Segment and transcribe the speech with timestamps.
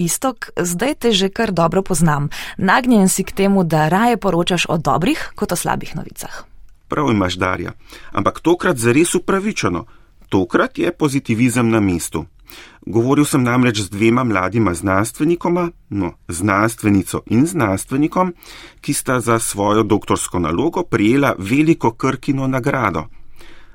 [0.00, 2.32] Istok, zdaj te že kar dobro poznam.
[2.56, 6.48] Nagnjen si k temu, da raje poročaš o dobrih kot o slabih novicah.
[6.88, 7.72] Prav imaš, Darja,
[8.12, 9.84] ampak tokrat zares upravičeno.
[10.28, 12.24] Tokrat je pozitivizem na mestu.
[12.80, 18.32] Govoril sem namreč z dvema mladima znanstvenikoma, no, znanstvenico in znanstvenikom,
[18.80, 23.04] ki sta za svojo doktorsko nalogo prijela veliko krkino nagrado.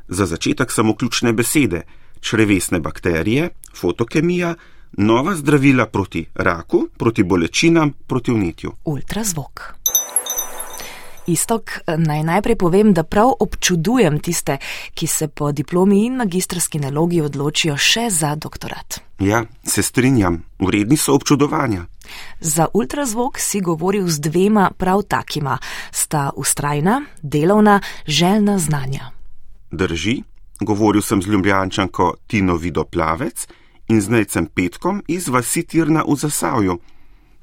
[0.07, 1.81] Za začetek samo ključne besede:
[2.19, 4.55] črevesne bakterije, fotokemija,
[4.97, 8.71] nova zdravila proti raku, proti bolečinam, proti vnetju.
[8.85, 9.75] Ultrazvok.
[11.27, 14.57] Istok, naj najprej povem, da prav občudujem tiste,
[14.93, 18.99] ki se po diplomi in magistrski nalogi odločijo še za doktorat.
[19.19, 21.85] Ja, se strinjam, vredni so občudovanja.
[22.39, 25.57] Za ultrazvok si govoril z dvema prav takima,
[25.91, 29.09] sta ustrajna, delovna, željna znanja.
[29.71, 30.21] Drži,
[30.59, 33.47] govoril sem z ljubljančanko Tino Vidoplavec
[33.89, 36.77] in z nejcem Petkom iz vasi Tirna v Zasavju.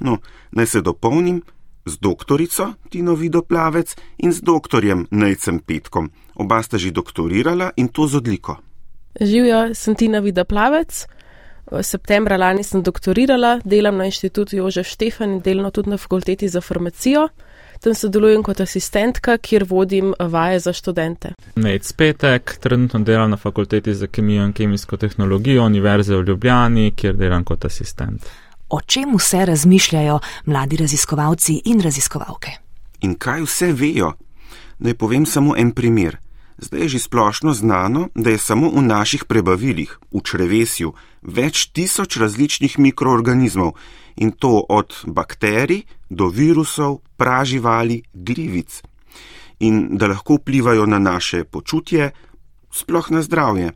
[0.00, 0.19] No,
[0.52, 1.42] naj se dopolnim,
[1.87, 6.11] z doktorico Tino Vidoplavec in z doktorjem Nejcem Petkom.
[6.34, 8.56] Oba sta že doktorirala in to z odliko.
[9.20, 11.06] Živijo, sem Tina Vidoplavec.
[11.83, 16.61] Septembra lani sem doktorirala, delam na inštitutu Jožef Štefan in delno tudi na fakulteti za
[16.61, 17.28] farmacijo.
[17.83, 21.33] Tam sodelujem kot asistentka, kjer vodim vaje za študente.
[21.56, 27.16] Nec Petek, trenutno delam na fakulteti za kemijo in kemijsko tehnologijo Univerze v Ljubljani, kjer
[27.16, 28.30] delam kot asistent
[28.72, 32.50] o čem vse razmišljajo mladi raziskovalci in raziskovalke.
[33.00, 34.12] In kaj vse vejo?
[34.78, 36.17] Naj povem samo en primer.
[36.62, 40.94] Zdaj je že splošno znano, da je samo v naših prebavilih, v črevesju,
[41.27, 43.74] več tisoč različnih mikroorganizmov
[44.22, 48.78] in to od bakterij do virusov, praživali, glivic.
[49.58, 52.12] In da lahko vplivajo na naše počutje,
[52.70, 53.74] sploh na zdravje.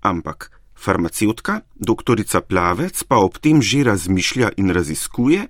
[0.00, 5.44] Ampak Farmacevtka, doktorica Plavec, pa ob tem že razmišlja in raziskuje,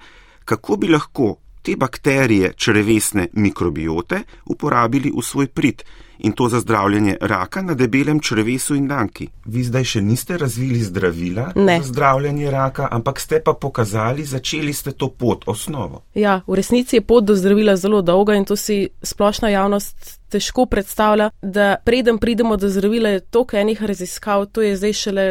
[0.44, 5.82] kako bi lahko te bakterije črevesne mikrobiote uporabili v svoj prid
[6.18, 9.28] in to za zdravljenje raka na debelem črevesu in danki.
[9.44, 11.78] Vi zdaj še niste razvili zdravila ne.
[11.80, 16.02] za zdravljenje raka, ampak ste pa pokazali, začeli ste to pot, osnovo.
[16.14, 20.66] Ja, v resnici je pot do zdravila zelo dolga in to si splošna javnost težko
[20.66, 25.26] predstavlja, da preden pridemo do zdravila, je toliko enih raziskav, to je zdaj šele.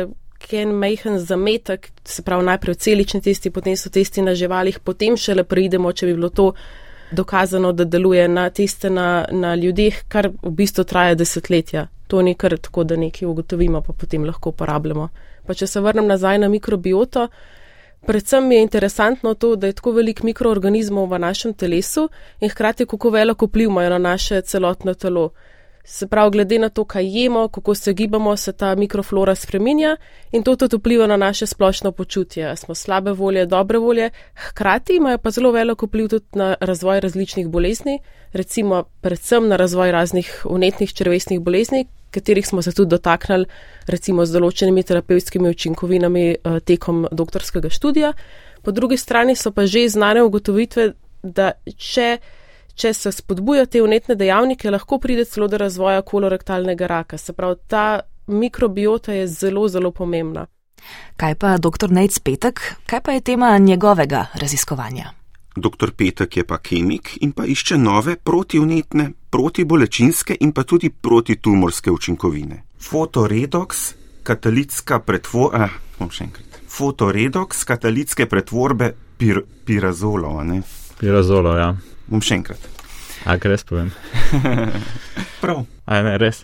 [0.51, 5.43] En majhen zametek, se pravi, najprej celični testi, potem so testi na živalih, potem šele
[5.43, 6.51] pridemo, če bi bilo to
[7.11, 11.87] dokazano, da deluje na teste na, na ljudeh, kar v bistvu traja desetletja.
[12.07, 15.09] To ni kar tako, da nekaj ugotovimo, pa potem lahko uporabljamo.
[15.47, 17.27] Pa če se vrnem nazaj na mikrobioto,
[18.05, 22.09] predvsem je interesantno to, da je tako velik mikroorganizmov v našem telesu
[22.41, 25.31] in hkrati kako veliko vpliv imajo na naše celotno telo.
[25.85, 29.97] Se pravi, glede na to, kaj jemo, kako se gibamo, se ta mikroflora spreminja
[30.31, 32.55] in to tudi vpliva na naše splošno počutje.
[32.55, 37.47] Smo slabe volje, dobre volje, hkrati imajo pa zelo veliko vpliv tudi na razvoj različnih
[37.47, 37.99] bolezni,
[38.31, 43.45] recimo predvsem na razvoj raznih unetnih črvesnih bolezni, katerih smo se tudi dotaknili,
[43.87, 48.13] recimo z določenimi terapevtskimi učinkovinami eh, tekom doktorskega študija.
[48.63, 52.17] Po drugi strani so pa že znane ugotovitve, da če
[52.75, 57.17] če se spodbuja te unetne dejavnike, lahko pride celo do razvoja kolorektalnega raka.
[57.17, 60.47] Se pravi, ta mikrobiota je zelo, zelo pomembna.
[61.17, 61.91] Kaj pa dr.
[61.93, 65.13] Nejc Petek, kaj pa je tema njegovega raziskovanja?
[65.55, 65.91] Dr.
[65.95, 72.63] Petek je pa kemik in pa išče nove protivnetne, protibolečinske in pa tudi protitumorske učinkovine.
[72.81, 76.59] Fotoredox, katalitska pretvorba, eh, bom še enkrat.
[76.67, 80.63] Fotoredox, katalitske pretvorbe pir, pirazolov, ne?
[80.99, 81.75] Pirazolov, ja
[82.07, 82.69] bom še enkrat.
[83.25, 83.91] A, res povem.
[85.41, 85.63] Prav.
[85.85, 86.43] A, ne, res.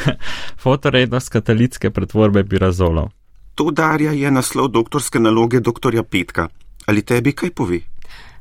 [0.62, 3.10] Fotorednost katalitske pretvorbe pirazolov.
[3.54, 6.02] To darja je naslov doktorske naloge dr.
[6.02, 6.48] Petka.
[6.86, 7.80] Ali tebi kaj pove?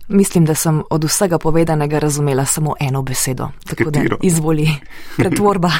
[0.08, 3.50] Mislim, da sem od vsega povedanega razumela samo eno besedo.
[3.68, 4.18] Tako Katero?
[4.18, 4.68] da izvoli
[5.18, 5.72] pretvorba.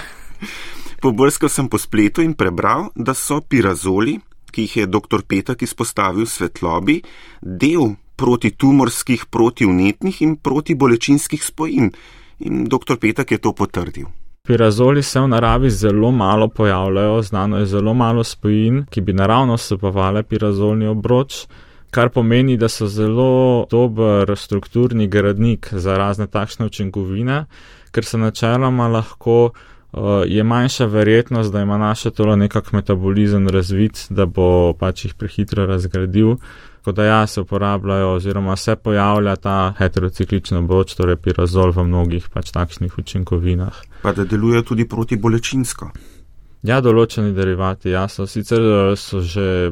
[1.02, 4.20] Pobrskal sem po spletu in prebral, da so pirazoli,
[4.52, 5.26] ki jih je dr.
[5.28, 7.02] Petek izpostavil svetlobi,
[7.42, 11.92] del protitumorskih, protivnetnih in protibolečinskih spojin.
[12.40, 12.98] In dr.
[13.00, 14.06] Petek je to potrdil.
[14.48, 19.56] Pirazoli se v naravi zelo malo pojavljajo, znano je zelo malo spojin, ki bi naravno
[19.56, 21.46] vsebovali pirazolni obroč,
[21.92, 27.46] kar pomeni, da so zelo dober strukturni gradnik za razne takšne učinkovine,
[27.92, 34.08] ker se načeloma lahko uh, je manjša verjetnost, da ima naše telo nekak metabolizem razvit,
[34.10, 36.36] da bo pač jih prehitro razgradil.
[36.84, 42.26] Tako da ja, se uporabljajo oziroma se pojavlja ta heterociklična obroč, torej pirazol v mnogih
[42.30, 43.78] pač takšnih učinkovinah.
[44.02, 45.88] Pa da deluje tudi proti bolečinsko.
[46.68, 48.60] Ja, določeni derivati, ja, so sicer
[49.00, 49.72] so že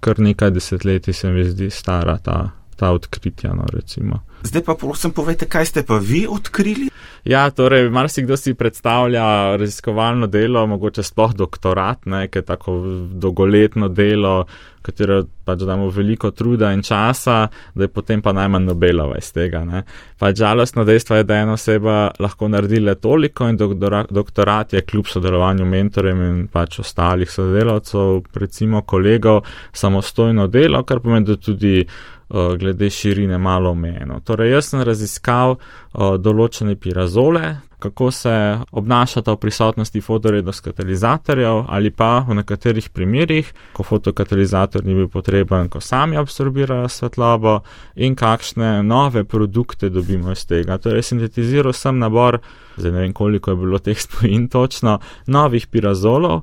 [0.00, 2.38] kar nekaj desetletij, se mi zdi, stara ta,
[2.78, 3.52] ta odkritja.
[3.58, 4.22] No, recimo.
[4.46, 6.88] Zdaj pa prosim, povejte, kaj ste pa vi odkrili?
[7.26, 12.78] Ja, torej, marsikdo si predstavlja raziskovalno delo, mogoče sploh doktorat, nekaj tako
[13.10, 14.44] dolgoletno delo,
[14.82, 19.64] katero pač damo veliko truda in časa, da je potem pa najmanj Nobelova iz tega.
[19.66, 19.82] Ne.
[20.18, 25.10] Pač žalostno dejstvo je, da ena oseba lahko naredi le toliko in doktorat je kljub
[25.10, 29.42] sodelovanju mentorjem in pač ostalih sodelavcev, recimo kolegov,
[29.72, 31.82] samostojno delo, kar pomeni, da tudi
[32.30, 34.20] glede širine malo omejeno.
[34.20, 41.90] Torej, jaz sem raziskal uh, določene pirazole, kako se obnašata v prisotnosti fotorednost katalizatorjev ali
[41.90, 47.60] pa v nekaterih primerjih, ko fotokatalizator ni bil potreben, ko sami absorbirajo svetlobo
[47.96, 50.78] in kakšne nove produkte dobimo iz tega.
[50.78, 52.40] Torej, sintetiziral sem nabor,
[52.76, 56.42] zdaj ne vem koliko je bilo teh spojin točno, novih pirazolov,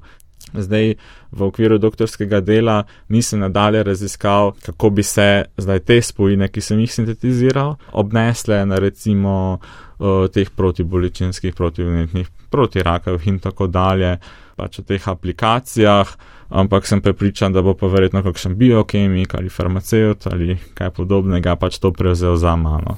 [0.54, 0.96] Zdaj,
[1.32, 6.80] v okviru doktorskega dela nisem nadalje raziskal, kako bi se zdaj te spojine, ki sem
[6.80, 14.18] jih sintetiziral, obnesle na recimo uh, teh protiboličinskih, protivnetnih, protirakavih in tako dalje,
[14.56, 16.16] pač o teh aplikacijah,
[16.50, 21.80] ampak sem prepričan, da bo pa verjetno kakšen biokemik ali farmaceut ali kaj podobnega pač
[21.80, 22.98] to prevzel za mano.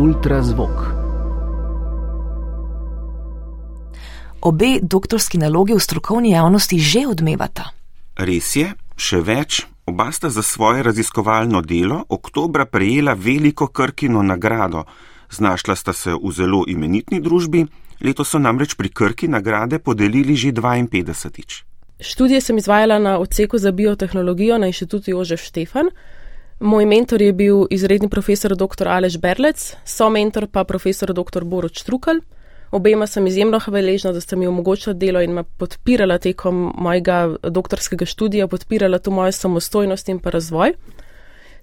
[0.00, 0.99] Ultrazvok.
[4.42, 7.70] Obe doktorski nalogi v strokovni javnosti že odmevata.
[8.16, 14.84] Res je, še več, oba sta za svoje raziskovalno delo oktobra prejela veliko Krkino nagrado.
[15.30, 17.66] Znašla sta se v zelo imenitni družbi,
[18.00, 21.62] letos so namreč pri Krki nagrade podelili že 52.
[22.00, 25.90] Študije sem izvajala na odseku za biotehnologijo na inštitutu Jožef Štefan.
[26.60, 28.88] Moj mentor je bil izredni profesor dr.
[28.88, 31.44] Aleš Berlec, so mentor pa profesor dr.
[31.44, 32.20] Boroč Trukal.
[32.70, 38.06] Obema sem izjemno hvaležna, da ste mi omogočili delo in me podpirala tekom mojega doktorskega
[38.06, 40.72] študija, podpirala to mojo samostojnost in pa razvoj.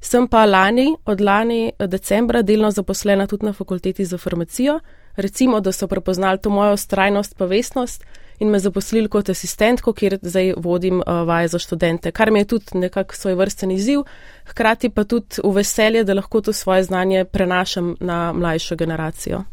[0.02, 4.80] Sem pa lani, od lani decembra, delno zaposlena tudi na fakulteti za farmacijo.
[5.16, 8.04] Recimo, da so prepoznali to mojo strajnost pa vestnost
[8.40, 12.46] in me zaposlili kot asistentko, kjer zdaj vodim uh, vaje za študente, kar mi je
[12.46, 14.04] tudi nekako svoj vrsten izziv,
[14.46, 19.44] hkrati pa tudi v veselje, da lahko to svoje znanje prenašam na mlajšo generacijo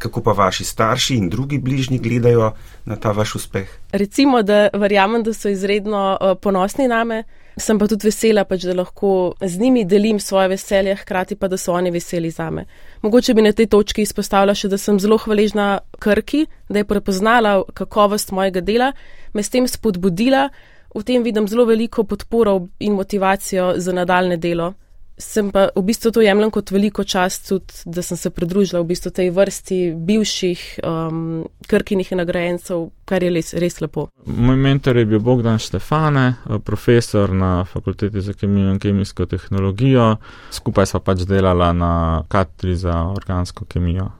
[0.00, 2.52] kako pa vaši starši in drugi bližnji gledajo
[2.84, 3.68] na ta vaš uspeh?
[3.92, 7.22] Recimo, da verjamem, da so izredno uh, ponosni name,
[7.60, 11.58] sem pa tudi vesela, pač, da lahko z njimi delim svoje veselje, hkrati pa, da
[11.60, 12.64] so oni veseli za me.
[13.02, 15.70] Mogoče bi na tej točki izpostavila še, da sem zelo hvaležna
[16.00, 18.92] Krki, da je prepoznala kakovost mojega dela,
[19.34, 20.48] me s tem spodbudila,
[20.94, 24.74] v tem vidim zelo veliko podporo in motivacijo za nadaljne delo
[25.20, 28.88] sem pa v bistvu to jemljem kot veliko čast, tudi, da sem se pridružila v
[28.90, 34.08] bistvu tej vrsti bivših um, krkinih nagrajencev, kar je res, res lepo.
[34.26, 40.16] Moj mentor je bil Bogdan Štefane, eh, profesor na fakulteti za kemijo in kemijsko tehnologijo.
[40.50, 41.92] Skupaj sva pač delala na
[42.28, 44.10] katri za organsko kemijo.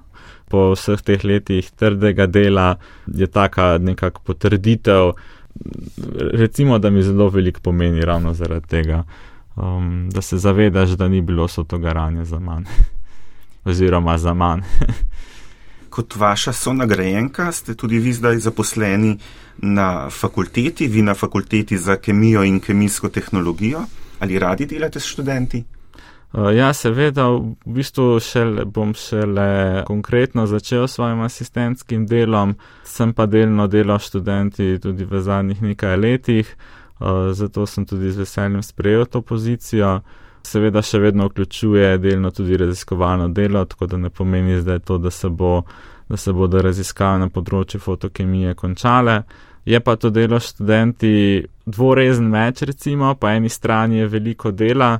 [0.50, 2.74] Po vseh teh letih trdega dela
[3.06, 5.12] je taka nekakšna potrditev,
[6.32, 9.04] recimo, da mi zelo veliko pomeni ravno zaradi tega
[9.60, 12.64] um, da se zavedaš, da ni bilo sotogaranje za manj.
[13.64, 14.60] Oziroma za manj.
[15.90, 19.18] Kot vaša sonagrajenka ste tudi vi zdaj zaposleni
[19.58, 23.80] na fakulteti, vi na fakulteti za kemijo in kemijsko tehnologijo.
[24.20, 25.64] Ali radi delate s študenti?
[26.32, 33.12] Uh, ja, seveda, v bistvu šele, bom šele konkretno začel s svojim asistentskim delom, sem
[33.12, 36.56] pa delno delal študenti tudi v zadnjih nekaj letih.
[37.00, 40.00] Eh, zato sem tudi z veseljem sprejel to pozicijo.
[40.42, 45.10] Seveda še vedno vključuje delno tudi raziskovalno delo, tako da ne pomeni zdaj to, da
[45.10, 45.62] se, bo,
[46.08, 49.22] da se bodo raziskave na področju fotokemije končale.
[49.64, 54.94] Je pa to delo študenti dvorezen meč, recimo, po eni strani je veliko dela,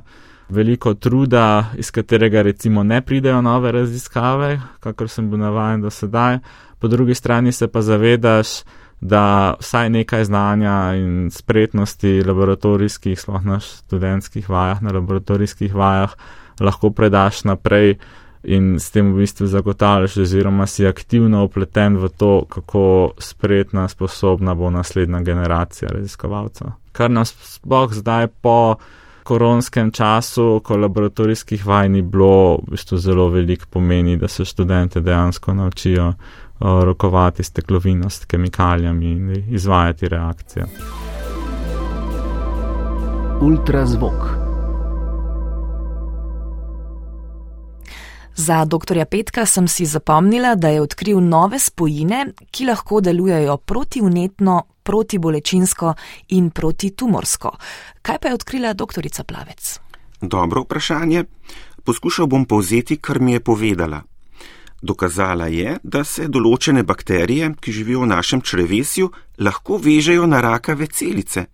[0.49, 6.37] veliko truda, iz katerega recimo ne pridejo nove raziskave, kakor sem bil navajen do sedaj,
[6.79, 8.61] po drugi strani se pa zavedaš,
[9.01, 16.13] da vsaj nekaj znanja in spretnosti laboratorijskih, sploh na študentskih vajah, na laboratorijskih vajah,
[16.59, 17.97] lahko predaš naprej
[18.43, 24.55] in s tem v bistvu zagotavljaš, oziroma si aktivno upleten v to, kako spretna, sposobna
[24.55, 26.67] bo naslednja generacija raziskovalcev.
[26.91, 28.75] Kar nas sploh zdaj po
[29.23, 35.01] koronskem času, ko laboratorijskih vaj ni bilo, v bistvu zelo velik pomeni, da se študente
[35.01, 36.13] dejansko naučijo
[36.61, 40.65] rokovati s teklovino, s kemikalijami in izvajati reakcije.
[43.41, 44.41] Ultrazvok.
[48.35, 49.05] Za dr.
[49.05, 55.93] Petka sem si zapomnila, da je odkril nove spojine, ki lahko delujejo protivnetno, protibolečinsko
[56.29, 57.51] in protitumorsko.
[58.01, 59.07] Kaj pa je odkrila dr.
[59.27, 59.79] Plavec?
[60.21, 61.23] Dobro vprašanje.
[61.83, 64.01] Poskušal bom povzeti, kar mi je povedala.
[64.81, 70.87] Dokazala je, da se določene bakterije, ki živijo v našem črevesju, lahko vežejo na rakave
[70.89, 71.45] celice.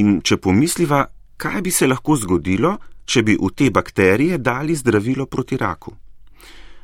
[0.00, 1.04] In če pomisliva,
[1.36, 5.92] kaj bi se lahko zgodilo, če bi v te bakterije dali zdravilo proti raku.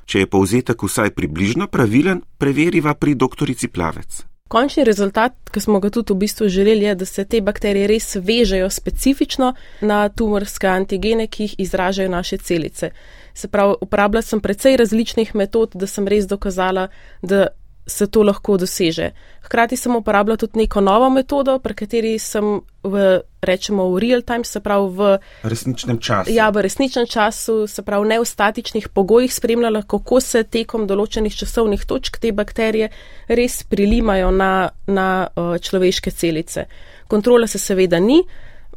[0.04, 4.31] Če je povzetek vsaj približno pravilen, preveriva pri doktorici Plavec.
[4.52, 8.10] Končni rezultat, ki smo ga tudi v bistvu želeli, je, da se te bakterije res
[8.20, 12.90] vežejo specifično na tumorske antigene, ki jih izražajo naše celice.
[13.34, 16.88] Se pravi, uporabljala sem precej različnih metod, da sem res dokazala,
[17.22, 17.46] da
[17.86, 19.10] se to lahko doseže.
[19.42, 24.44] Hkrati sem uporabljala tudi neko novo metodo, pri kateri sem v, rečemo, v real time,
[24.44, 26.30] se pravi v resničnem času.
[26.30, 31.34] Ja, v resničnem času, se pravi ne v statičnih pogojih spremljala, kako se tekom določenih
[31.34, 32.92] časovnih točk te bakterije
[33.28, 36.68] res prilimajo na, na uh, človeške celice.
[37.10, 38.22] Kontrola se seveda ni,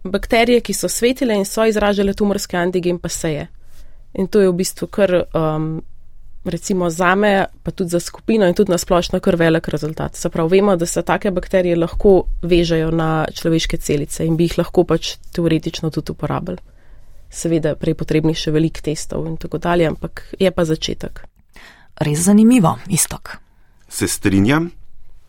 [0.04, 3.48] bakterije, ki so svetile in so izražale tumorske antigen, pa se je.
[4.16, 5.22] In to je v bistvu kar.
[5.34, 5.84] Um,
[6.46, 10.16] recimo za me, pa tudi za skupino in tudi na splošno kar velik rezultat.
[10.16, 14.58] Se pravi, vemo, da se take bakterije lahko vežejo na človeške celice in bi jih
[14.58, 16.62] lahko pač teoretično tudi uporabljali.
[17.30, 21.26] Seveda, prej potrebnih še velik testov in tako dalje, ampak je pa začetek.
[22.06, 23.38] Res zanimivo, istok.
[23.90, 24.70] Se strinjam,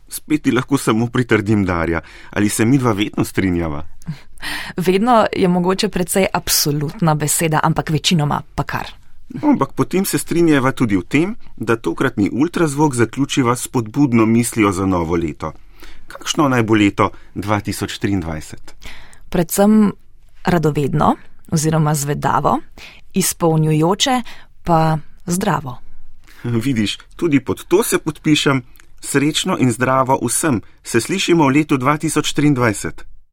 [0.08, 3.82] spet ti lahko samo pritrdim, Darja, ali se mi dva vedno strinjava?
[4.76, 9.05] Vedno je mogoče precej absolutna beseda, ampak večinoma pa kar.
[9.42, 14.86] Ampak potem se strinjava tudi v tem, da tokratni ultrazvok zaključiva s podbudno mislijo za
[14.86, 15.52] novo leto.
[16.06, 18.54] Kakšno naj bo leto 2023?
[19.28, 19.92] Predvsem
[20.44, 21.16] radovedno
[21.50, 22.58] oziroma zvedavo,
[23.14, 24.22] izpolnjujoče
[24.62, 25.78] pa zdravo.
[26.44, 28.62] Vidiš, tudi pod to se podpišem,
[29.00, 33.15] srečno in zdravo vsem, se slišimo v letu 2023.